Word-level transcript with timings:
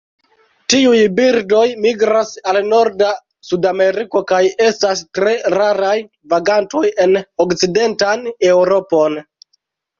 Tiuj 0.73 1.01
birdoj 1.17 1.65
migras 1.83 2.31
al 2.53 2.57
norda 2.69 3.11
Sudameriko, 3.51 4.23
kaj 4.33 4.41
estas 4.71 5.05
tre 5.19 5.37
raraj 5.57 5.95
vagantoj 6.35 6.85
en 7.07 7.17
okcidentan 7.47 8.29
Eŭropon. 8.53 9.25